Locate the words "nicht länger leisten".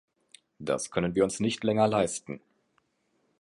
1.39-2.41